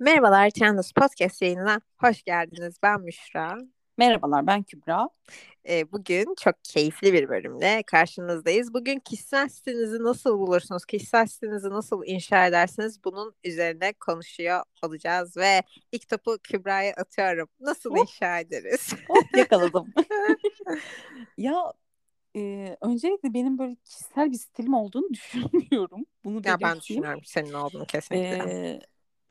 Merhabalar 0.00 0.50
Trendus 0.50 0.92
Podcast 0.92 1.42
yayınına 1.42 1.80
hoş 1.98 2.22
geldiniz. 2.22 2.76
Ben 2.82 3.00
Müşra. 3.00 3.58
Merhabalar 3.96 4.46
ben 4.46 4.62
Kübra. 4.62 5.08
Ee, 5.68 5.92
bugün 5.92 6.34
çok 6.40 6.54
keyifli 6.64 7.12
bir 7.12 7.28
bölümle 7.28 7.82
karşınızdayız. 7.86 8.74
Bugün 8.74 8.98
kişisel 8.98 9.48
stilinizi 9.48 10.04
nasıl 10.04 10.38
bulursunuz? 10.38 10.84
Kişisel 10.84 11.26
stilinizi 11.26 11.70
nasıl 11.70 12.02
inşa 12.06 12.46
edersiniz? 12.46 13.04
Bunun 13.04 13.34
üzerine 13.44 13.92
konuşuyor 13.92 14.62
olacağız 14.82 15.36
ve 15.36 15.62
ilk 15.92 16.08
topu 16.08 16.38
Kübra'ya 16.42 16.94
atıyorum. 16.94 17.48
Nasıl 17.60 17.90
Hop. 17.90 17.98
inşa 17.98 18.38
ederiz? 18.40 18.92
Hop 19.08 19.36
yakaladım. 19.36 19.94
ya 21.38 21.72
e, 22.36 22.76
öncelikle 22.80 23.34
benim 23.34 23.58
böyle 23.58 23.74
kişisel 23.74 24.30
bir 24.32 24.38
stilim 24.38 24.74
olduğunu 24.74 25.08
düşünmüyorum. 25.12 26.06
Bunu 26.24 26.42
ya 26.44 26.60
ben 26.62 26.80
düşünüyorum 26.80 27.20
senin 27.24 27.52
olduğunu 27.52 27.86
kesinlikle. 27.86 28.52
E, 28.52 28.80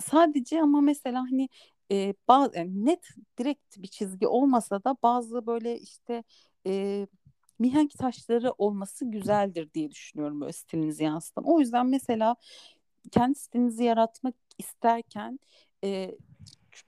sadece 0.01 0.61
ama 0.61 0.81
mesela 0.81 1.21
hani 1.21 1.49
e, 1.91 2.13
bazı 2.27 2.57
yani 2.57 2.85
net 2.85 3.09
direkt 3.39 3.77
bir 3.77 3.87
çizgi 3.87 4.27
olmasa 4.27 4.83
da 4.83 4.97
bazı 5.03 5.47
böyle 5.47 5.79
işte 5.79 6.23
e, 6.67 7.07
mihenk 7.59 7.97
taşları 7.97 8.51
olması 8.57 9.05
güzeldir 9.11 9.73
diye 9.73 9.91
düşünüyorum 9.91 10.41
böyle 10.41 10.53
stilinizi 10.53 11.03
yansıtan. 11.03 11.43
O 11.47 11.59
yüzden 11.59 11.87
mesela 11.87 12.35
kendi 13.11 13.39
stilinizi 13.39 13.83
yaratmak 13.83 14.35
isterken 14.57 15.39
e, 15.83 16.17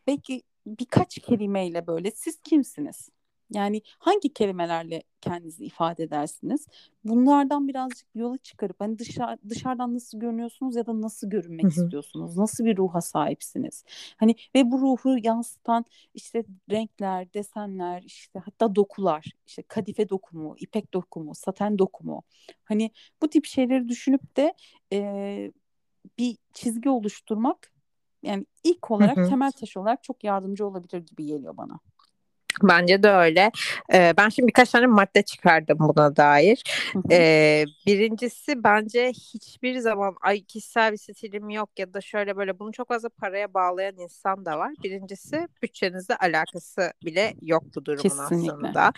belki 0.08 0.44
birkaç 0.66 1.20
kelimeyle 1.20 1.88
böyle 1.88 2.12
siz 2.12 2.40
kimsiniz? 2.42 3.10
Yani 3.52 3.82
hangi 4.00 4.34
kelimelerle 4.34 5.04
kendinizi 5.22 5.66
ifade 5.66 6.04
edersiniz? 6.04 6.68
Bunlardan 7.04 7.68
birazcık 7.68 8.08
yola 8.16 8.38
çıkarıp 8.38 8.82
hani 8.82 9.00
dışarı, 9.00 9.38
dışarıdan 9.50 9.94
nasıl 9.96 10.20
görünüyorsunuz 10.20 10.76
ya 10.76 10.86
da 10.86 11.02
nasıl 11.02 11.30
görünmek 11.30 11.64
Hı 11.64 11.68
hı. 11.68 11.72
istiyorsunuz? 11.72 12.38
Nasıl 12.38 12.66
bir 12.66 12.78
ruha 12.78 13.02
sahipsiniz? 13.02 13.84
Hani 14.18 14.36
ve 14.56 14.72
bu 14.72 14.82
ruhu 14.82 15.18
yansıtan 15.24 15.86
işte 16.14 16.44
renkler, 16.72 17.34
desenler, 17.34 18.04
işte 18.04 18.40
hatta 18.40 18.76
dokular, 18.76 19.26
işte 19.48 19.64
kadife 19.64 20.10
dokumu, 20.10 20.56
ipek 20.58 20.94
dokumu, 20.94 21.36
saten 21.36 21.78
dokumu. 21.80 22.24
Hani 22.64 22.92
bu 23.22 23.30
tip 23.30 23.46
şeyleri 23.46 23.88
düşünüp 23.90 24.38
de 24.38 24.54
e, 24.94 25.52
bir 26.18 26.38
çizgi 26.54 26.90
oluşturmak 26.90 27.72
yani 28.24 28.46
ilk 28.64 28.92
olarak 28.92 29.18
hı. 29.20 29.30
temel 29.30 29.52
taş 29.52 29.78
olarak 29.78 30.04
çok 30.04 30.24
yardımcı 30.24 30.68
olabilir 30.68 30.98
gibi 30.98 31.26
geliyor 31.26 31.58
bana. 31.58 31.80
Bence 32.64 33.04
de 33.04 33.10
öyle. 33.10 33.52
Ee, 33.94 34.14
ben 34.18 34.30
şimdi 34.30 34.48
birkaç 34.48 34.70
tane 34.70 34.88
madde 34.88 35.22
çıkardım 35.22 35.78
buna 35.80 36.16
dair. 36.16 36.64
Ee, 37.12 37.66
birincisi 37.88 38.64
bence 38.64 39.10
hiçbir 39.10 39.78
zaman 39.78 40.16
ay 40.22 40.44
kişisel 40.44 40.92
bir 40.92 40.98
stilim 40.98 41.50
yok 41.50 41.70
ya 41.80 41.94
da 41.94 42.02
şöyle 42.02 42.38
böyle 42.38 42.60
bunu 42.60 42.72
çok 42.72 42.88
fazla 42.88 43.10
paraya 43.10 43.54
bağlayan 43.54 43.98
insan 43.98 44.46
da 44.46 44.58
var. 44.58 44.74
Birincisi 44.84 45.48
bütçenizle 45.62 46.16
alakası 46.16 46.94
bile 47.06 47.34
yok 47.42 47.64
bu 47.76 47.86
durumun 47.86 48.02
Kesinlikle. 48.02 48.52
aslında. 48.52 48.94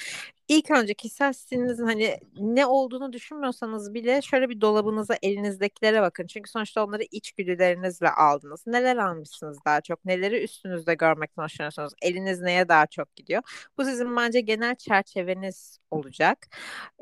İlk 0.52 0.72
önce 0.72 0.94
kişisel 0.94 1.34
stilinizin 1.34 1.86
hani 1.86 2.18
ne 2.36 2.66
olduğunu 2.66 3.14
düşünmüyorsanız 3.14 3.94
bile 3.94 4.22
şöyle 4.22 4.50
bir 4.50 4.62
dolabınıza 4.62 5.16
elinizdekilere 5.22 6.02
bakın. 6.02 6.28
Çünkü 6.28 6.52
sonuçta 6.52 6.86
onları 6.86 7.04
içgüdülerinizle 7.12 8.10
aldınız. 8.10 8.68
Neler 8.68 8.98
almışsınız 8.98 9.58
daha 9.66 9.82
çok? 9.82 10.06
Neleri 10.06 10.44
üstünüzde 10.44 10.94
görmekten 10.94 11.44
hoşlanıyorsunuz? 11.44 11.94
Eliniz 12.02 12.42
neye 12.42 12.68
daha 12.70 12.88
çok 12.88 13.16
gidiyor? 13.16 13.42
Bu 13.78 13.86
sizin 13.86 14.16
bence 14.16 14.42
genel 14.42 14.76
çerçeveniz 14.76 15.80
olacak. 15.92 16.48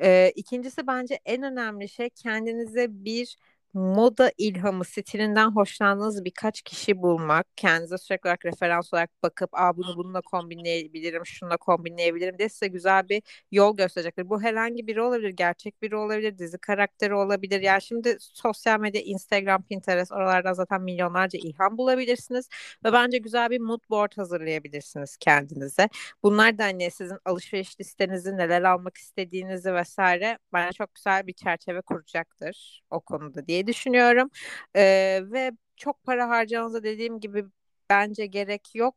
Ee, 0.01 0.31
ikincisi 0.35 0.87
bence 0.87 1.19
en 1.25 1.43
önemli 1.43 1.89
şey 1.89 2.09
kendinize 2.09 2.87
bir 2.89 3.37
moda 3.73 4.31
ilhamı 4.37 4.85
stilinden 4.85 5.51
hoşlandığınız 5.51 6.25
birkaç 6.25 6.61
kişi 6.61 7.01
bulmak. 7.01 7.47
Kendinize 7.55 7.97
sürekli 7.97 8.27
olarak 8.27 8.45
referans 8.45 8.93
olarak 8.93 9.09
bakıp 9.23 9.49
Aa, 9.53 9.77
bunu 9.77 9.97
bununla 9.97 10.21
kombinleyebilirim, 10.21 11.25
şununla 11.25 11.57
kombinleyebilirim 11.57 12.37
diye 12.37 12.49
size 12.49 12.67
güzel 12.67 13.09
bir 13.09 13.23
yol 13.51 13.77
gösterecektir. 13.77 14.29
Bu 14.29 14.41
herhangi 14.41 14.87
biri 14.87 15.01
olabilir, 15.01 15.29
gerçek 15.29 15.81
biri 15.81 15.95
olabilir, 15.95 16.37
dizi 16.37 16.57
karakteri 16.57 17.13
olabilir. 17.15 17.61
Yani 17.61 17.81
şimdi 17.81 18.17
sosyal 18.19 18.79
medya, 18.79 19.01
Instagram, 19.01 19.63
Pinterest 19.63 20.11
oralardan 20.11 20.53
zaten 20.53 20.81
milyonlarca 20.81 21.39
ilham 21.39 21.77
bulabilirsiniz. 21.77 22.49
Ve 22.85 22.93
bence 22.93 23.17
güzel 23.17 23.49
bir 23.49 23.59
mood 23.59 23.81
board 23.89 24.11
hazırlayabilirsiniz 24.17 25.17
kendinize. 25.17 25.89
Bunlar 26.23 26.57
da 26.57 26.63
hani 26.63 26.91
sizin 26.91 27.17
alışveriş 27.25 27.79
listenizi, 27.79 28.37
neler 28.37 28.61
almak 28.61 28.97
istediğinizi 28.97 29.73
vesaire 29.73 30.37
bence 30.53 30.71
çok 30.73 30.95
güzel 30.95 31.27
bir 31.27 31.33
çerçeve 31.33 31.81
kuracaktır 31.81 32.81
o 32.89 32.99
konuda 33.01 33.47
diye 33.47 33.58
düşünüyorum. 33.67 34.29
Ee, 34.75 35.19
ve 35.23 35.51
çok 35.77 36.03
para 36.03 36.29
harcamanıza 36.29 36.83
dediğim 36.83 37.19
gibi 37.19 37.45
bence 37.89 38.25
gerek 38.25 38.75
yok. 38.75 38.95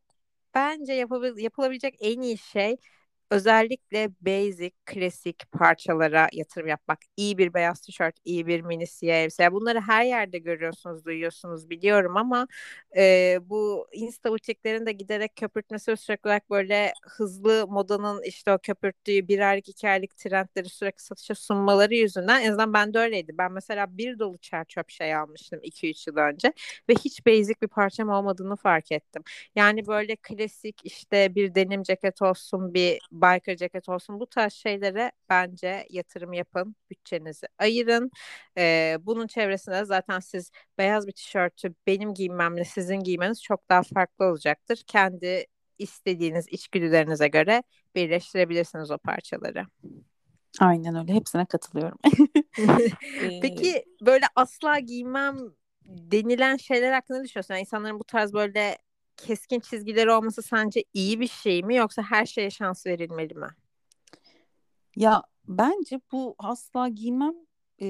Bence 0.55 0.93
yapabil- 0.93 1.39
yapılabilecek 1.41 1.95
en 1.99 2.21
iyi 2.21 2.37
şey 2.37 2.77
özellikle 3.33 4.09
basic, 4.21 4.71
klasik 4.85 5.51
parçalara 5.51 6.29
yatırım 6.33 6.67
yapmak. 6.67 6.99
İyi 7.17 7.37
bir 7.37 7.53
beyaz 7.53 7.81
tişört, 7.81 8.15
iyi 8.25 8.47
bir 8.47 8.61
mini 8.61 8.87
siyah 8.87 9.15
elbise. 9.17 9.51
Bunları 9.51 9.81
her 9.81 10.05
yerde 10.05 10.39
görüyorsunuz, 10.39 11.05
duyuyorsunuz 11.05 11.69
biliyorum 11.69 12.17
ama 12.17 12.47
e, 12.97 13.37
bu 13.41 13.87
Insta 13.93 14.31
butiklerin 14.31 14.85
de 14.85 14.91
giderek 14.91 15.35
köpürtmesi 15.35 15.91
ve 15.91 15.95
sürekli 15.95 16.27
olarak 16.27 16.49
böyle 16.49 16.93
hızlı 17.03 17.65
modanın 17.69 18.21
işte 18.23 18.51
o 18.53 18.57
köpürttüğü 18.57 19.27
bir 19.27 19.39
aylık, 19.49 19.69
iki 19.69 19.89
aylık 19.89 20.17
trendleri 20.17 20.69
sürekli 20.69 21.03
satışa 21.03 21.35
sunmaları 21.35 21.95
yüzünden 21.95 22.41
en 22.41 22.47
azından 22.49 22.73
ben 22.73 22.93
de 22.93 22.99
öyleydi. 22.99 23.31
Ben 23.37 23.51
mesela 23.51 23.97
bir 23.97 24.19
dolu 24.19 24.37
çer 24.37 24.65
şey 24.87 25.15
almıştım 25.15 25.59
2-3 25.63 26.07
yıl 26.07 26.17
önce 26.17 26.53
ve 26.89 26.93
hiç 26.95 27.25
basic 27.25 27.55
bir 27.61 27.67
parçam 27.67 28.09
olmadığını 28.09 28.55
fark 28.55 28.91
ettim. 28.91 29.23
Yani 29.55 29.87
böyle 29.87 30.15
klasik 30.15 30.81
işte 30.83 31.35
bir 31.35 31.55
denim 31.55 31.83
ceket 31.83 32.21
olsun, 32.21 32.73
bir 32.73 32.99
biker 33.23 33.57
ceket 33.57 33.89
olsun 33.89 34.19
bu 34.19 34.27
tarz 34.27 34.53
şeylere 34.53 35.11
bence 35.29 35.87
yatırım 35.89 36.33
yapın, 36.33 36.75
bütçenizi 36.89 37.47
ayırın. 37.59 38.11
Ee, 38.57 38.97
bunun 39.01 39.27
çevresinde 39.27 39.85
zaten 39.85 40.19
siz 40.19 40.51
beyaz 40.77 41.07
bir 41.07 41.11
tişörtü 41.11 41.75
benim 41.87 42.13
giymemle 42.13 42.65
sizin 42.65 42.95
giymeniz 42.99 43.43
çok 43.43 43.69
daha 43.69 43.83
farklı 43.83 44.25
olacaktır. 44.25 44.83
Kendi 44.87 45.45
istediğiniz 45.79 46.47
içgüdülerinize 46.49 47.27
göre 47.27 47.63
birleştirebilirsiniz 47.95 48.91
o 48.91 48.97
parçaları. 48.97 49.65
Aynen 50.59 50.95
öyle. 50.95 51.13
Hepsine 51.13 51.45
katılıyorum. 51.45 51.97
Ee, 53.21 53.39
Peki 53.41 53.85
böyle 54.01 54.25
asla 54.35 54.79
giymem 54.79 55.37
denilen 55.85 56.57
şeyler 56.57 56.91
hakkında 56.93 57.23
düşünüyorsun? 57.23 57.53
Yani 57.53 57.61
insanların 57.61 57.99
bu 57.99 58.03
tarz 58.03 58.33
böyle 58.33 58.77
keskin 59.17 59.59
çizgileri 59.59 60.11
olması 60.11 60.41
sence 60.41 60.83
iyi 60.93 61.19
bir 61.19 61.27
şey 61.27 61.63
mi 61.63 61.75
yoksa 61.75 62.01
her 62.01 62.25
şeye 62.25 62.49
şans 62.49 62.85
verilmeli 62.85 63.33
mi? 63.33 63.47
ya 64.95 65.23
bence 65.47 66.01
bu 66.11 66.35
asla 66.37 66.87
giymem 66.87 67.33
e, 67.81 67.87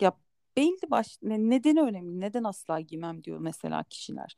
ya 0.00 0.12
belli 0.56 0.90
baş 0.90 1.18
ne- 1.22 1.50
nedeni 1.50 1.80
önemli. 1.80 2.20
Neden 2.20 2.44
asla 2.44 2.80
giymem 2.80 3.24
diyor 3.24 3.38
mesela 3.38 3.84
kişiler. 3.84 4.36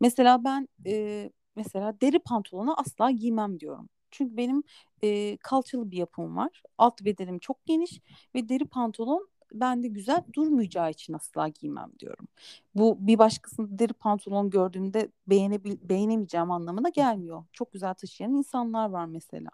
Mesela 0.00 0.44
ben 0.44 0.68
e, 0.86 1.30
mesela 1.56 2.00
deri 2.00 2.18
pantolonu 2.18 2.80
asla 2.80 3.10
giymem 3.10 3.60
diyorum. 3.60 3.88
Çünkü 4.10 4.36
benim 4.36 4.62
e, 5.02 5.36
kalçalı 5.36 5.90
bir 5.90 5.96
yapım 5.96 6.36
var. 6.36 6.62
Alt 6.78 7.04
bedenim 7.04 7.38
çok 7.38 7.66
geniş 7.66 8.00
ve 8.34 8.48
deri 8.48 8.64
pantolon 8.64 9.28
bende 9.60 9.88
güzel 9.88 10.22
durmayacağı 10.32 10.90
için 10.90 11.12
asla 11.12 11.48
giymem 11.48 11.90
diyorum. 11.98 12.28
Bu 12.74 12.96
bir 13.06 13.18
başkasının 13.18 13.78
deri 13.78 13.92
pantolon 13.92 14.50
gördüğümde 14.50 15.08
beğenebil 15.26 15.76
beğenemeyeceğim 15.88 16.50
anlamına 16.50 16.88
gelmiyor. 16.88 17.44
Çok 17.52 17.72
güzel 17.72 17.94
taşıyan 17.94 18.32
insanlar 18.32 18.90
var 18.90 19.06
mesela. 19.06 19.50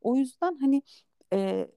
O 0.00 0.16
yüzden 0.16 0.58
hani 0.60 0.82
e, 1.32 1.68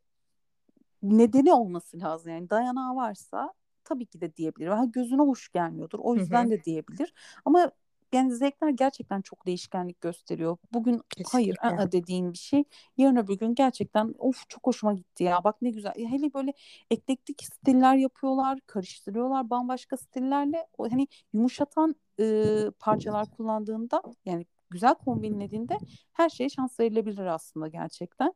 nedeni 1.03 1.53
olması 1.53 2.00
lazım. 2.00 2.31
Yani 2.31 2.50
dayanağı 2.50 2.96
varsa 2.96 3.53
tabii 3.84 4.06
ki 4.06 4.22
de 4.22 4.36
diyebilir. 4.36 4.68
Ha, 4.68 4.86
gözüne 4.86 5.22
hoş 5.22 5.50
gelmiyordur. 5.50 6.00
O 6.00 6.15
yüzden 6.15 6.45
hı. 6.45 6.50
de 6.50 6.63
diyebilir. 6.63 7.13
Ama 7.45 7.72
yani 8.13 8.35
zevkler 8.35 8.69
gerçekten 8.69 9.21
çok 9.21 9.45
değişkenlik 9.45 10.01
gösteriyor. 10.01 10.57
Bugün 10.73 11.01
hayır 11.31 11.56
Kesinlikle. 11.56 11.83
ı-ı 11.83 11.91
dediğin 11.91 12.33
bir 12.33 12.38
şey 12.38 12.63
yarın 12.97 13.15
öbür 13.15 13.38
gün 13.38 13.56
gerçekten 13.56 14.15
of 14.17 14.50
çok 14.50 14.67
hoşuma 14.67 14.94
gitti 14.94 15.23
ya 15.23 15.44
bak 15.44 15.61
ne 15.61 15.69
güzel. 15.69 15.94
Hele 15.95 16.33
böyle 16.33 16.53
eklektik 16.91 17.44
stiller 17.44 17.95
yapıyorlar, 17.95 18.59
karıştırıyorlar 18.67 19.50
bambaşka 19.50 19.97
stillerle. 19.97 20.67
O 20.77 20.91
hani 20.91 21.07
yumuşatan 21.33 21.95
e, 22.19 22.45
parçalar 22.79 23.31
kullandığında 23.31 24.01
yani 24.25 24.45
güzel 24.69 24.95
kombinlediğinde 24.95 25.77
her 26.13 26.29
şeye 26.29 26.50
şans 26.50 26.79
verilebilir 26.79 27.25
aslında 27.25 27.67
gerçekten. 27.67 28.33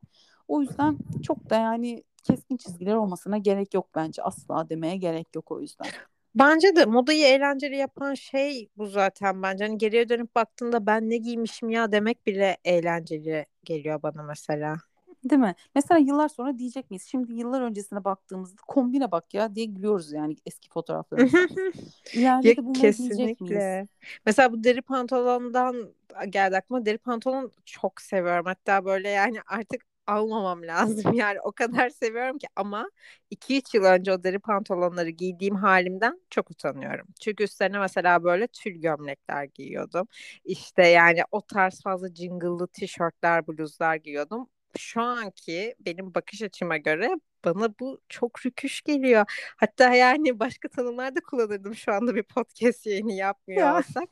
O 0.47 0.61
yüzden 0.61 0.97
çok 1.23 1.49
da 1.49 1.55
yani 1.55 2.03
keskin 2.23 2.57
çizgiler 2.57 2.95
olmasına 2.95 3.37
gerek 3.37 3.73
yok 3.73 3.89
bence. 3.95 4.23
Asla 4.23 4.69
demeye 4.69 4.97
gerek 4.97 5.27
yok 5.35 5.51
o 5.51 5.61
yüzden. 5.61 5.87
Bence 6.35 6.75
de 6.75 6.85
modayı 6.85 7.25
eğlenceli 7.25 7.75
yapan 7.77 8.13
şey 8.13 8.69
bu 8.77 8.85
zaten 8.87 9.41
bence. 9.43 9.63
Hani 9.65 9.77
geriye 9.77 10.09
dönüp 10.09 10.35
baktığında 10.35 10.85
ben 10.85 11.09
ne 11.09 11.17
giymişim 11.17 11.69
ya 11.69 11.91
demek 11.91 12.25
bile 12.27 12.57
eğlenceli 12.65 13.45
geliyor 13.63 14.03
bana 14.03 14.23
mesela. 14.23 14.77
Değil 15.23 15.41
mi? 15.41 15.55
Mesela 15.75 15.97
yıllar 15.99 16.29
sonra 16.29 16.59
diyecek 16.59 16.89
miyiz? 16.91 17.03
Şimdi 17.11 17.33
yıllar 17.33 17.61
öncesine 17.61 18.03
baktığımızda 18.03 18.61
kombine 18.67 19.11
bak 19.11 19.33
ya 19.33 19.55
diye 19.55 19.65
gülüyoruz 19.65 20.11
yani 20.11 20.35
eski 20.45 20.69
fotoğraflarımıza. 20.69 21.39
İleride 22.13 22.55
Ya 22.55 22.55
de 22.57 22.97
diyecek 22.97 23.41
miyiz? 23.41 23.79
kesinlikle. 23.79 23.87
Mesela 24.25 24.51
bu 24.53 24.63
deri 24.63 24.81
pantolondan 24.81 25.93
geldi 26.29 26.57
aklıma. 26.57 26.85
Deri 26.85 26.97
pantolon 26.97 27.51
çok 27.65 28.01
seviyorum. 28.01 28.45
Hatta 28.45 28.85
böyle 28.85 29.09
yani 29.09 29.37
artık 29.47 29.83
almamam 30.07 30.63
lazım. 30.67 31.13
Yani 31.13 31.41
o 31.41 31.51
kadar 31.51 31.89
seviyorum 31.89 32.37
ki 32.37 32.47
ama 32.55 32.89
2-3 33.29 33.73
yıl 33.73 33.83
önce 33.83 34.13
o 34.13 34.23
deri 34.23 34.39
pantolonları 34.39 35.09
giydiğim 35.09 35.55
halimden 35.55 36.21
çok 36.29 36.51
utanıyorum. 36.51 37.07
Çünkü 37.21 37.43
üstlerine 37.43 37.79
mesela 37.79 38.23
böyle 38.23 38.47
tül 38.47 38.71
gömlekler 38.81 39.43
giyiyordum. 39.43 40.07
İşte 40.45 40.87
yani 40.87 41.21
o 41.31 41.41
tarz 41.41 41.81
fazla 41.81 42.15
jingle'lı 42.15 42.67
tişörtler, 42.67 43.47
bluzlar 43.47 43.95
giyiyordum. 43.95 44.49
Şu 44.77 45.01
anki 45.01 45.75
benim 45.79 46.15
bakış 46.15 46.41
açıma 46.41 46.77
göre 46.77 47.09
bana 47.45 47.73
bu 47.79 48.01
çok 48.09 48.45
rüküş 48.45 48.81
geliyor. 48.81 49.25
Hatta 49.57 49.93
yani 49.95 50.39
başka 50.39 50.69
tanımlar 50.69 51.15
da 51.15 51.19
kullanırdım 51.21 51.75
şu 51.75 51.93
anda 51.93 52.15
bir 52.15 52.23
podcast 52.23 52.85
yayını 52.85 53.13
yapmıyor 53.13 53.61
Ya. 53.61 53.77
olsak. 53.77 54.03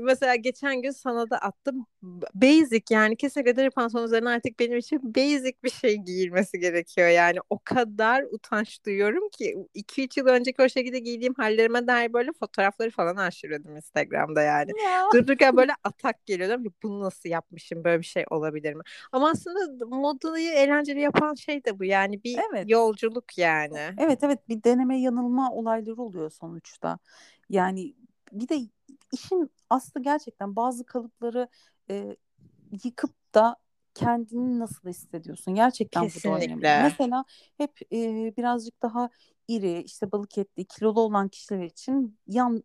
Mesela 0.00 0.34
geçen 0.36 0.82
gün 0.82 0.90
sana 0.90 1.30
da 1.30 1.38
attım. 1.38 1.86
Basic 2.34 2.82
yani 2.90 3.16
kesinlikle 3.16 3.56
deri 3.56 3.70
pantolon 3.70 4.04
üzerine 4.06 4.28
artık 4.28 4.58
benim 4.60 4.78
için 4.78 5.14
basic 5.14 5.54
bir 5.64 5.70
şey 5.70 5.96
giyilmesi 5.96 6.58
gerekiyor. 6.60 7.08
Yani 7.08 7.38
o 7.50 7.58
kadar 7.64 8.22
utanç 8.30 8.84
duyuyorum 8.86 9.28
ki 9.28 9.56
2-3 9.74 10.16
yıl 10.20 10.26
önceki 10.26 10.62
o 10.62 10.68
şekilde 10.68 10.98
giydiğim 10.98 11.34
hallerime 11.34 11.86
dair 11.86 12.12
böyle 12.12 12.32
fotoğrafları 12.32 12.90
falan 12.90 13.16
aşırıyordum 13.16 13.76
Instagram'da 13.76 14.42
yani. 14.42 14.70
Ya. 14.84 15.02
Durdururken 15.14 15.56
böyle 15.56 15.72
atak 15.84 16.26
geliyor. 16.26 16.64
ki 16.64 16.70
bunu 16.82 17.00
nasıl 17.00 17.28
yapmışım 17.28 17.84
böyle 17.84 18.00
bir 18.00 18.06
şey 18.06 18.24
olabilir 18.30 18.74
mi? 18.74 18.82
Ama 19.12 19.30
aslında 19.30 19.86
modayı 19.86 20.50
eğlenceli 20.52 21.00
yapan 21.00 21.34
şey 21.34 21.64
de 21.64 21.78
bu 21.78 21.84
yani 21.84 22.24
bir 22.24 22.38
Evet. 22.52 22.59
Yolculuk 22.66 23.38
yani. 23.38 23.94
Evet 23.98 24.18
evet 24.22 24.48
bir 24.48 24.64
deneme 24.64 25.00
yanılma 25.00 25.52
olayları 25.52 26.02
oluyor 26.02 26.30
sonuçta. 26.30 26.98
Yani 27.48 27.94
bir 28.32 28.48
de 28.48 28.58
işin 29.12 29.50
aslı 29.70 30.02
gerçekten 30.02 30.56
bazı 30.56 30.84
kalıpları 30.86 31.48
e, 31.90 32.16
yıkıp 32.84 33.34
da 33.34 33.56
kendini 33.94 34.58
nasıl 34.58 34.88
hissediyorsun? 34.88 35.54
Gerçekten 35.54 36.02
bu 36.02 36.06
da 36.06 36.28
önemli. 36.28 36.40
Kesinlikle. 36.48 36.82
Mesela 36.82 37.24
hep 37.56 37.92
e, 37.92 38.32
birazcık 38.36 38.82
daha 38.82 39.10
iri, 39.48 39.82
işte 39.82 40.12
balık 40.12 40.38
etli, 40.38 40.64
kilolu 40.64 41.00
olan 41.00 41.28
kişiler 41.28 41.62
için 41.62 42.18
yan 42.26 42.62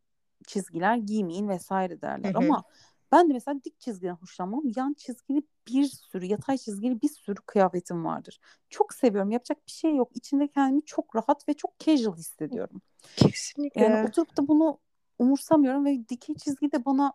çizgiler 0.48 0.96
giymeyin 0.98 1.50
vesaire 1.50 2.02
derler. 2.02 2.34
Hı 2.34 2.38
hı. 2.38 2.44
Ama 2.44 2.64
ben 3.12 3.30
de 3.30 3.34
mesela 3.34 3.64
dik 3.64 3.80
çizgiden 3.80 4.16
hoşlanmam. 4.16 4.62
Yan 4.76 4.94
çizgili 4.94 5.44
bir 5.68 5.86
sürü, 5.86 6.26
yatay 6.26 6.58
çizgili 6.58 7.02
bir 7.02 7.10
sürü 7.10 7.36
kıyafetim 7.36 8.06
vardır. 8.06 8.40
Çok 8.70 8.94
seviyorum. 8.94 9.32
Yapacak 9.32 9.68
bir 9.68 9.72
şey 9.72 9.96
yok. 9.96 10.12
İçinde 10.16 10.48
kendimi 10.48 10.86
çok 10.86 11.16
rahat 11.16 11.50
ve 11.50 11.54
çok 11.54 11.80
casual 11.80 12.16
hissediyorum. 12.16 12.82
Kesinlikle. 13.16 13.82
Yani 13.82 14.08
oturup 14.08 14.38
da 14.38 14.48
bunu 14.48 14.80
umursamıyorum 15.20 15.86
ve 15.86 16.10
dikey 16.10 16.36
çizgi 16.36 16.72
de 16.72 16.86
bana 16.86 17.14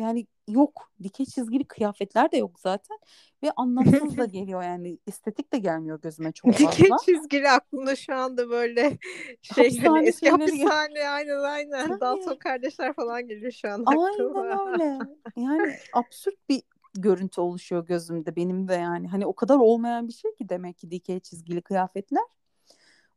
yani 0.00 0.26
yok. 0.48 0.92
Dikey 1.02 1.26
çizgili 1.26 1.64
kıyafetler 1.64 2.32
de 2.32 2.36
yok 2.36 2.60
zaten 2.60 2.98
ve 3.42 3.52
anlamsız 3.56 4.18
da 4.18 4.24
geliyor 4.26 4.62
yani 4.62 4.98
estetik 5.06 5.52
de 5.52 5.58
gelmiyor 5.58 6.00
gözüme 6.00 6.32
çok 6.32 6.52
Dikey 6.52 6.88
fazla. 6.88 7.04
çizgili 7.04 7.50
aklımda 7.50 7.96
şu 7.96 8.14
anda 8.14 8.50
böyle 8.50 8.98
şey 9.42 9.64
Hapishane 9.64 9.88
hani 9.88 10.08
eski 10.08 10.26
şeyleri 10.26 10.38
gel- 10.56 10.66
hapishane 10.66 11.08
aynen 11.08 11.38
aynen 11.42 11.88
Tabii. 11.88 12.00
Dalton 12.00 12.36
kardeşler 12.36 12.92
falan 12.94 13.28
geliyor 13.28 13.52
şu 13.52 13.68
an 13.68 13.82
Aynen 13.86 14.12
aklıma. 14.12 14.70
öyle. 14.72 14.98
Yani 15.36 15.72
absürt 15.92 16.48
bir 16.48 16.62
görüntü 16.94 17.40
oluşuyor 17.40 17.86
gözümde 17.86 18.36
benim 18.36 18.68
de 18.68 18.74
yani. 18.74 19.08
Hani 19.08 19.26
o 19.26 19.34
kadar 19.34 19.56
olmayan 19.56 20.08
bir 20.08 20.12
şey 20.12 20.34
ki 20.34 20.48
demek 20.48 20.78
ki 20.78 20.90
dikey 20.90 21.20
çizgili 21.20 21.62
kıyafetler. 21.62 22.22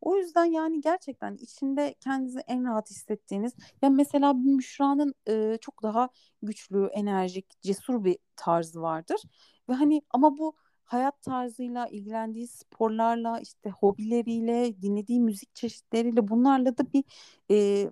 O 0.04 0.18
yüzden 0.18 0.46
yani 0.46 0.82
gerçekten 0.82 1.36
içinde 1.36 1.96
kendinizi 2.00 2.40
en 2.40 2.66
rahat 2.66 2.90
hissettiğiniz 2.90 3.54
ya 3.82 3.90
mesela 3.90 4.38
bir 4.38 4.52
Müşra'nın 4.52 5.14
e, 5.28 5.58
çok 5.62 5.84
daha 5.84 6.10
güçlü, 6.42 6.86
enerjik, 6.86 7.62
cesur 7.62 8.04
bir 8.04 8.18
tarzı 8.36 8.82
vardır. 8.82 9.22
Ve 9.70 9.74
hani 9.74 10.02
ama 10.10 10.38
bu 10.38 10.56
hayat 10.84 11.22
tarzıyla, 11.22 11.88
ilgilendiği 11.88 12.48
sporlarla, 12.48 13.40
işte 13.40 13.70
hobileriyle, 13.70 14.82
dinlediği 14.82 15.20
müzik 15.20 15.56
çeşitleriyle 15.56 16.28
bunlarla 16.28 16.78
da 16.78 16.94
bir 16.94 17.04
e, 17.52 17.90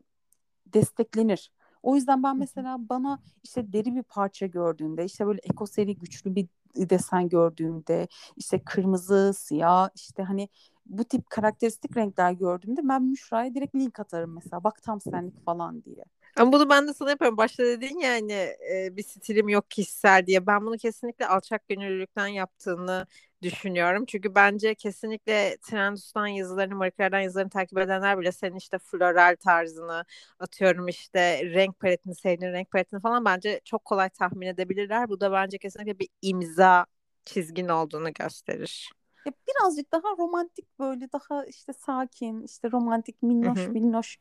desteklenir. 0.74 1.52
O 1.84 1.96
yüzden 1.96 2.24
ben 2.24 2.38
mesela 2.38 2.78
bana 2.90 3.20
işte 3.44 3.74
deri 3.74 3.96
bir 3.96 4.04
parça 4.04 4.46
gördüğümde, 4.46 5.06
işte 5.06 5.28
böyle 5.28 5.40
ekoseri 5.44 5.98
güçlü 5.98 6.36
bir 6.36 6.48
desen 6.76 7.30
gördüğümde, 7.30 8.08
işte 8.36 8.64
kırmızı, 8.64 9.34
siyah, 9.38 9.90
işte 9.96 10.24
hani 10.24 10.50
bu 10.92 11.04
tip 11.04 11.30
karakteristik 11.30 11.98
renkler 11.98 12.32
gördüğümde 12.32 12.82
ben 12.84 13.04
Müşra'ya 13.04 13.56
direkt 13.56 13.76
link 13.76 14.00
atarım 14.00 14.36
mesela. 14.36 14.64
Bak 14.64 14.84
tam 14.84 15.02
senlik 15.02 15.46
falan 15.46 15.84
diye. 15.84 16.04
Ama 16.38 16.52
bunu 16.52 16.70
ben 16.70 16.88
de 16.88 16.94
sana 16.94 17.10
yapıyorum. 17.10 17.38
Başta 17.38 17.64
dedin 17.64 18.00
ya 18.00 18.12
hani 18.12 18.32
e, 18.74 18.98
bir 18.98 19.04
stilim 19.04 19.50
yok 19.50 19.72
kişisel 19.72 20.26
diye. 20.26 20.48
Ben 20.48 20.66
bunu 20.66 20.78
kesinlikle 20.78 21.28
alçak 21.28 21.68
gönüllülükten 21.68 22.28
yaptığını 22.28 23.08
düşünüyorum. 23.42 24.06
Çünkü 24.06 24.36
bence 24.36 24.76
kesinlikle 24.76 25.58
Trendus'tan 25.58 26.28
yazılarını, 26.28 26.76
Marie 26.76 26.92
Claire'den 26.98 27.20
yazılarını 27.22 27.50
takip 27.50 27.78
edenler 27.78 28.20
bile 28.20 28.32
senin 28.32 28.56
işte 28.56 28.80
floral 28.80 29.36
tarzını 29.40 30.06
atıyorum 30.40 30.88
işte 30.88 31.46
renk 31.46 31.80
paletini, 31.80 32.16
sevdiğin 32.16 32.52
renk 32.54 32.72
paletini 32.72 33.00
falan 33.02 33.26
bence 33.26 33.62
çok 33.66 33.86
kolay 33.86 34.10
tahmin 34.10 34.48
edebilirler. 34.48 35.10
Bu 35.10 35.20
da 35.20 35.32
bence 35.32 35.58
kesinlikle 35.58 36.00
bir 36.00 36.08
imza 36.22 36.86
çizgin 37.26 37.68
olduğunu 37.68 38.14
gösterir. 38.14 38.92
Ya 39.26 39.34
birazcık 39.48 39.92
daha 39.92 40.18
romantik 40.18 40.80
böyle 40.80 41.12
daha 41.12 41.46
işte 41.46 41.74
sakin, 41.74 42.44
işte 42.44 42.72
romantik 42.72 43.24
minnoş 43.24 43.68
minnoş 43.68 44.20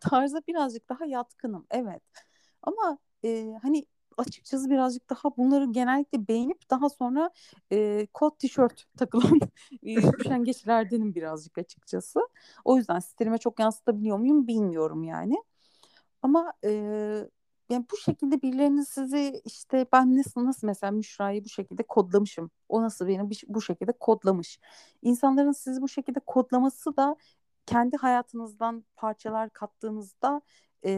tarza 0.00 0.40
birazcık 0.48 0.88
daha 0.88 1.06
yatkınım. 1.06 1.66
Evet. 1.70 2.02
Ama 2.62 2.98
e, 3.24 3.58
hani 3.62 3.86
açıkçası 4.16 4.70
birazcık 4.70 5.10
daha 5.10 5.36
bunları 5.36 5.64
genellikle 5.72 6.28
beğenip 6.28 6.70
daha 6.70 6.88
sonra 6.88 7.30
e, 7.72 8.06
kot 8.14 8.38
tişört 8.38 8.84
takılan 8.98 9.40
üşengeçlerdenim 10.20 11.14
birazcık 11.14 11.58
açıkçası. 11.58 12.20
O 12.64 12.76
yüzden 12.76 12.98
stilime 12.98 13.38
çok 13.38 13.60
yansıtabiliyor 13.60 14.18
muyum 14.18 14.46
bilmiyorum 14.46 15.04
yani. 15.04 15.36
Ama 16.22 16.52
e, 16.64 16.70
yani 17.70 17.86
bu 17.92 17.96
şekilde 17.96 18.42
birilerinin 18.42 18.82
sizi 18.82 19.40
işte 19.44 19.86
ben 19.92 20.16
nasıl 20.16 20.44
nasıl 20.44 20.66
mesela 20.66 20.90
Müşra'yı 20.90 21.44
bu 21.44 21.48
şekilde 21.48 21.82
kodlamışım. 21.82 22.50
O 22.68 22.82
nasıl 22.82 23.08
beni 23.08 23.30
bu 23.48 23.62
şekilde 23.62 23.92
kodlamış. 23.92 24.58
İnsanların 25.02 25.52
sizi 25.52 25.82
bu 25.82 25.88
şekilde 25.88 26.20
kodlaması 26.20 26.96
da 26.96 27.16
kendi 27.66 27.96
hayatınızdan 27.96 28.84
parçalar 28.96 29.50
kattığınızda 29.50 30.40
e, 30.84 30.92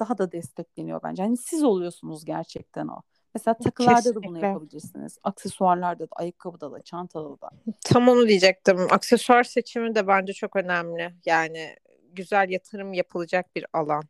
daha 0.00 0.18
da 0.18 0.32
destekleniyor 0.32 1.00
bence. 1.04 1.22
Hani 1.22 1.36
siz 1.36 1.62
oluyorsunuz 1.62 2.24
gerçekten 2.24 2.88
o. 2.88 3.02
Mesela 3.34 3.54
takılarda 3.54 4.10
da 4.10 4.14
bunu 4.14 4.22
Kesinlikle. 4.22 4.46
yapabilirsiniz. 4.46 5.18
Aksesuarlarda 5.22 6.04
da, 6.04 6.08
ayakkabıda 6.16 6.72
da, 6.72 6.82
çantada 6.82 7.40
da. 7.40 7.50
Tam 7.84 8.08
onu 8.08 8.28
diyecektim. 8.28 8.78
Aksesuar 8.90 9.44
seçimi 9.44 9.94
de 9.94 10.06
bence 10.06 10.32
çok 10.32 10.56
önemli. 10.56 11.14
Yani 11.26 11.76
güzel 12.12 12.50
yatırım 12.50 12.92
yapılacak 12.92 13.56
bir 13.56 13.66
alan. 13.72 14.02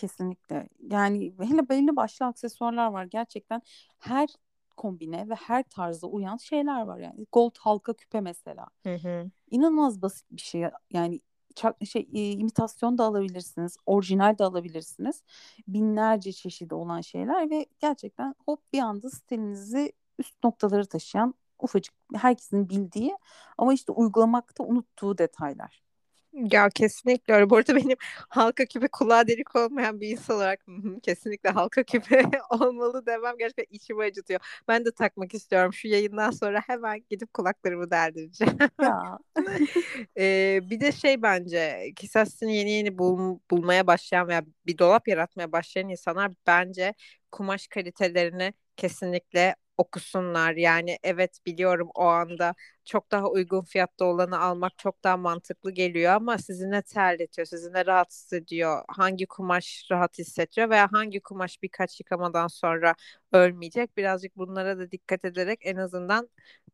Kesinlikle. 0.00 0.68
Yani 0.80 1.34
hele 1.40 1.68
belli 1.68 1.96
başlı 1.96 2.26
aksesuarlar 2.26 2.86
var. 2.86 3.04
Gerçekten 3.04 3.62
her 3.98 4.28
kombine 4.76 5.28
ve 5.28 5.34
her 5.34 5.62
tarza 5.62 6.06
uyan 6.06 6.36
şeyler 6.36 6.82
var 6.82 6.98
yani. 6.98 7.26
Gold 7.32 7.56
halka 7.58 7.92
küpe 7.92 8.20
mesela. 8.20 8.66
Hı 8.82 8.94
hı. 8.94 9.30
İnanılmaz 9.50 10.02
basit 10.02 10.26
bir 10.30 10.40
şey. 10.40 10.64
Yani 10.90 11.20
çak, 11.54 11.76
şey 11.84 12.08
e, 12.14 12.30
imitasyon 12.30 12.98
da 12.98 13.04
alabilirsiniz, 13.04 13.76
orijinal 13.86 14.38
de 14.38 14.44
alabilirsiniz. 14.44 15.22
Binlerce 15.68 16.32
çeşidi 16.32 16.74
olan 16.74 17.00
şeyler 17.00 17.50
ve 17.50 17.66
gerçekten 17.78 18.34
hop 18.46 18.72
bir 18.72 18.78
anda 18.78 19.10
stilinizi 19.10 19.92
üst 20.18 20.44
noktaları 20.44 20.86
taşıyan 20.86 21.34
ufacık 21.58 21.94
herkesin 22.14 22.68
bildiği 22.68 23.16
ama 23.58 23.74
işte 23.74 23.92
uygulamakta 23.92 24.64
unuttuğu 24.64 25.18
detaylar. 25.18 25.82
Ya 26.32 26.68
kesinlikle 26.70 27.34
öyle. 27.34 27.50
Bu 27.50 27.56
arada 27.56 27.76
benim 27.76 27.96
halka 28.28 28.64
küpe 28.66 28.88
kulağa 28.88 29.26
delik 29.28 29.56
olmayan 29.56 30.00
bir 30.00 30.08
insan 30.08 30.36
olarak 30.36 30.60
"Hı 30.66 30.72
hı, 30.72 31.00
kesinlikle 31.00 31.50
halka 31.50 31.82
küpe 31.82 32.22
olmalı 32.50 33.06
demem 33.06 33.38
gerçekten 33.38 33.64
içimi 33.76 34.04
acıtıyor. 34.04 34.40
Ben 34.68 34.84
de 34.84 34.92
takmak 34.92 35.34
istiyorum. 35.34 35.72
Şu 35.72 35.88
yayından 35.88 36.30
sonra 36.30 36.60
hemen 36.66 37.04
gidip 37.10 37.34
kulaklarımı 37.34 37.90
deldireceğim. 37.90 38.58
Ya 38.82 39.18
Ee, 40.18 40.60
bir 40.70 40.80
de 40.80 40.92
şey 40.92 41.22
bence 41.22 41.92
stilini 42.26 42.56
yeni 42.56 42.70
yeni 42.70 42.98
bul- 42.98 43.38
bulmaya 43.50 43.86
başlayan 43.86 44.28
veya 44.28 44.42
bir 44.66 44.78
dolap 44.78 45.08
yaratmaya 45.08 45.52
başlayan 45.52 45.88
insanlar 45.88 46.32
bence 46.46 46.94
kumaş 47.32 47.66
kalitelerini 47.68 48.54
kesinlikle 48.76 49.56
okusunlar. 49.80 50.52
Yani 50.56 50.98
evet 51.02 51.38
biliyorum 51.46 51.90
o 51.94 52.04
anda 52.04 52.54
çok 52.84 53.10
daha 53.10 53.28
uygun 53.30 53.62
fiyatta 53.62 54.04
olanı 54.04 54.40
almak 54.40 54.78
çok 54.78 55.04
daha 55.04 55.16
mantıklı 55.16 55.70
geliyor 55.70 56.12
ama 56.12 56.38
sizi 56.38 56.70
ne 56.70 56.82
terletiyor, 56.82 57.46
sizi 57.46 57.72
ne 57.72 57.86
rahatsız 57.86 58.32
ediyor, 58.32 58.82
hangi 58.88 59.26
kumaş 59.26 59.86
rahat 59.90 60.18
hissettiriyor 60.18 60.70
veya 60.70 60.88
hangi 60.92 61.20
kumaş 61.20 61.62
birkaç 61.62 62.00
yıkamadan 62.00 62.46
sonra 62.46 62.94
ölmeyecek. 63.32 63.96
Birazcık 63.96 64.36
bunlara 64.36 64.78
da 64.78 64.90
dikkat 64.90 65.24
ederek 65.24 65.60
en 65.62 65.76
azından 65.76 66.28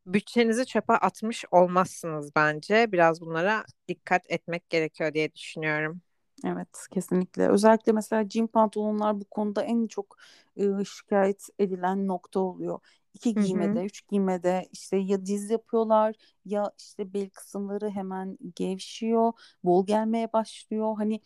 bütçenizi 0.06 0.66
çöpe 0.66 0.92
atmış 0.92 1.44
olmazsınız 1.50 2.30
bence. 2.36 2.92
Biraz 2.92 3.20
bunlara 3.20 3.64
dikkat 3.88 4.22
etmek 4.30 4.70
gerekiyor 4.70 5.14
diye 5.14 5.34
düşünüyorum. 5.34 6.02
Evet 6.46 6.86
kesinlikle. 6.90 7.48
Özellikle 7.48 7.92
mesela 7.92 8.28
jean 8.28 8.46
pantolonlar 8.46 9.20
bu 9.20 9.24
konuda 9.24 9.62
en 9.62 9.86
çok 9.86 10.16
e, 10.56 10.84
şikayet 10.84 11.48
edilen 11.58 12.06
nokta 12.08 12.40
oluyor. 12.40 12.78
İki 13.14 13.34
giymede, 13.34 13.84
üç 13.84 14.08
giymede 14.08 14.68
işte 14.72 14.96
ya 14.96 15.26
diz 15.26 15.50
yapıyorlar 15.50 16.14
ya 16.44 16.72
işte 16.78 17.14
bel 17.14 17.28
kısımları 17.30 17.90
hemen 17.90 18.38
gevşiyor, 18.56 19.32
bol 19.64 19.86
gelmeye 19.86 20.32
başlıyor. 20.32 20.94
Hani 20.96 21.20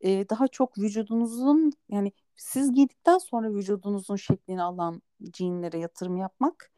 e, 0.00 0.28
daha 0.28 0.48
çok 0.48 0.78
vücudunuzun 0.78 1.72
yani 1.88 2.12
siz 2.36 2.72
giydikten 2.72 3.18
sonra 3.18 3.54
vücudunuzun 3.54 4.16
şeklini 4.16 4.62
alan 4.62 5.02
jeanlere 5.34 5.78
yatırım 5.78 6.16
yapmak 6.16 6.70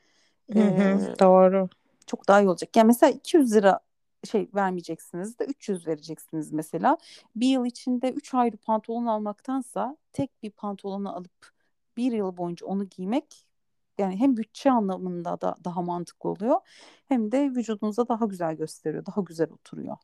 Hı 0.52 0.58
hı, 0.60 1.00
e, 1.00 1.14
doğru. 1.20 1.68
çok 2.06 2.28
daha 2.28 2.40
iyi 2.42 2.48
olacak. 2.48 2.76
Yani 2.76 2.86
mesela 2.86 3.10
200 3.12 3.54
lira 3.54 3.80
şey 4.24 4.48
vermeyeceksiniz 4.54 5.38
de 5.38 5.44
300 5.44 5.86
vereceksiniz 5.86 6.52
mesela. 6.52 6.98
Bir 7.36 7.48
yıl 7.48 7.64
içinde 7.64 8.10
3 8.10 8.34
ayrı 8.34 8.56
pantolon 8.56 9.06
almaktansa 9.06 9.96
tek 10.12 10.42
bir 10.42 10.50
pantolonu 10.50 11.16
alıp 11.16 11.50
bir 11.96 12.12
yıl 12.12 12.36
boyunca 12.36 12.66
onu 12.66 12.84
giymek 12.84 13.44
yani 13.98 14.16
hem 14.16 14.36
bütçe 14.36 14.70
anlamında 14.70 15.40
da 15.40 15.56
daha 15.64 15.82
mantıklı 15.82 16.30
oluyor 16.30 16.56
hem 17.08 17.32
de 17.32 17.50
vücudunuza 17.50 18.08
daha 18.08 18.24
güzel 18.24 18.54
gösteriyor, 18.54 19.06
daha 19.06 19.20
güzel 19.20 19.50
oturuyor. 19.50 19.96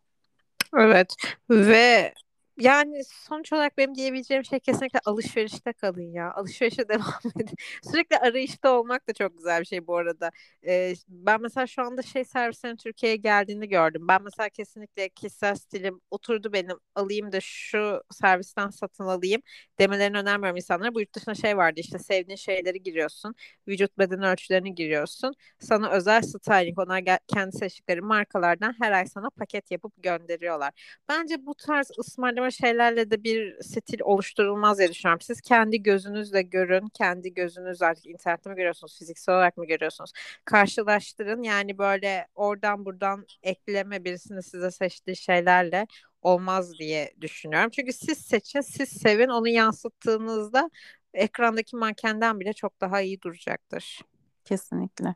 Evet 0.77 1.17
ve 1.51 2.15
yani 2.59 3.05
sonuç 3.05 3.53
olarak 3.53 3.79
benim 3.79 3.95
diyebileceğim 3.95 4.45
şey 4.45 4.61
kesinlikle 4.61 5.01
alışverişte 5.05 5.73
kalın 5.73 6.13
ya. 6.13 6.33
Alışverişe 6.35 6.89
devam 6.89 7.21
edin. 7.37 7.55
Sürekli 7.91 8.19
arayışta 8.19 8.73
olmak 8.79 9.09
da 9.09 9.13
çok 9.13 9.37
güzel 9.39 9.61
bir 9.61 9.67
şey 9.67 9.87
bu 9.87 9.97
arada. 9.97 10.31
Ee, 10.67 10.95
ben 11.09 11.43
mesela 11.43 11.67
şu 11.67 11.83
anda 11.83 12.03
şey 12.03 12.25
servislerin 12.25 12.77
Türkiye'ye 12.77 13.17
geldiğini 13.17 13.69
gördüm. 13.69 14.09
Ben 14.09 14.23
mesela 14.23 14.49
kesinlikle 14.49 15.09
kişisel 15.09 15.55
stilim 15.55 16.01
oturdu 16.11 16.53
benim 16.53 16.79
alayım 16.95 17.33
da 17.33 17.39
şu 17.41 18.03
servisten 18.11 18.69
satın 18.71 19.05
alayım 19.05 19.43
demelerini 19.79 20.19
önermiyorum 20.19 20.57
insanlara. 20.57 20.95
Bu 20.95 21.01
yurt 21.01 21.15
dışında 21.15 21.35
şey 21.35 21.57
vardı 21.57 21.81
işte 21.81 21.99
sevdiğin 21.99 22.37
şeyleri 22.37 22.83
giriyorsun. 22.83 23.35
Vücut 23.69 23.99
beden 23.99 24.23
ölçülerini 24.23 24.75
giriyorsun. 24.75 25.35
Sana 25.59 25.91
özel 25.91 26.23
styling 26.23 26.79
onlar 26.79 27.03
kendi 27.27 27.57
seçtikleri 27.57 28.01
markalardan 28.01 28.75
her 28.81 28.93
ay 28.93 29.07
sana 29.07 29.31
paket 29.31 29.71
yapıp 29.71 29.93
gönderiyorlar. 30.03 30.73
Bence 31.09 31.47
bu 31.47 31.55
tarz 31.55 31.91
ısmarlama 31.99 32.44
şeylerle 32.51 33.11
de 33.11 33.25
bir 33.25 33.63
stil 33.63 34.01
oluşturulmaz 34.01 34.79
diye 34.79 34.91
düşünüyorum. 34.91 35.21
Siz 35.21 35.41
kendi 35.41 35.83
gözünüzle 35.83 36.43
görün, 36.43 36.89
kendi 36.89 37.35
gözünüz 37.35 37.83
artık 37.83 38.07
internette 38.07 38.51
mi 38.51 38.57
görüyorsunuz, 38.57 38.99
fiziksel 38.99 39.35
olarak 39.35 39.57
mı 39.57 39.67
görüyorsunuz? 39.67 40.13
Karşılaştırın. 40.45 41.43
Yani 41.43 41.79
böyle 41.79 42.27
oradan 42.35 42.85
buradan 42.85 43.27
ekleme 43.43 44.05
birisinin 44.05 44.41
size 44.41 44.71
seçtiği 44.71 45.17
şeylerle 45.17 45.87
olmaz 46.23 46.79
diye 46.79 47.15
düşünüyorum. 47.21 47.71
Çünkü 47.71 47.93
siz 47.93 48.19
seçin, 48.19 48.61
siz 48.61 48.89
sevin, 48.89 49.29
onu 49.29 49.49
yansıttığınızda 49.49 50.71
ekrandaki 51.15 51.77
mankenden 51.77 52.41
bile 52.41 52.53
çok 52.53 52.81
daha 52.81 53.01
iyi 53.01 53.23
duracaktır. 53.23 54.01
Kesinlikle. 54.45 55.15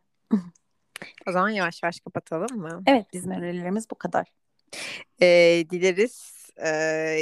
O 1.28 1.32
zaman 1.32 1.50
yavaş 1.50 1.82
yavaş 1.82 2.00
kapatalım 2.00 2.58
mı? 2.58 2.82
Evet 2.86 3.06
bizim 3.12 3.30
önerilerimiz 3.30 3.90
bu 3.90 3.94
kadar. 3.94 4.26
Ee, 5.22 5.64
dileriz 5.70 6.37
e, 6.64 6.68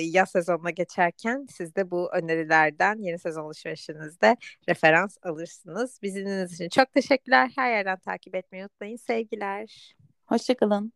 yaz 0.03 0.31
sezonuna 0.31 0.71
geçerken 0.71 1.47
siz 1.51 1.77
de 1.77 1.91
bu 1.91 2.13
önerilerden 2.13 2.99
yeni 2.99 3.19
sezon 3.19 3.45
alışverişinizde 3.45 4.37
referans 4.69 5.17
alırsınız. 5.23 5.99
Bizi 6.03 6.47
için 6.55 6.69
çok 6.69 6.93
teşekkürler. 6.93 7.51
Her 7.57 7.71
yerden 7.71 7.99
takip 7.99 8.35
etmeyi 8.35 8.65
unutmayın. 8.65 8.97
Sevgiler. 8.97 9.97
Hoşçakalın. 10.27 10.96